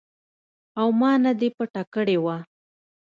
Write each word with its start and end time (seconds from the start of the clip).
او 0.79 0.87
ما 0.99 1.11
نه 1.23 1.31
دې 1.39 1.49
پټه 1.57 1.83
کړې 1.93 2.17
وه. 2.23 2.37